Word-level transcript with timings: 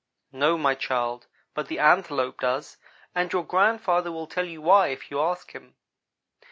"No, 0.31 0.57
my 0.57 0.73
child, 0.73 1.27
but 1.53 1.67
the 1.67 1.77
Antelope 1.77 2.39
does; 2.41 2.77
and 3.13 3.31
your 3.31 3.43
grandfather 3.45 4.11
will 4.11 4.25
tell 4.25 4.45
you 4.45 4.59
why 4.59 4.87
if 4.87 5.11
you 5.11 5.21
ask 5.21 5.51
him." 5.51 5.75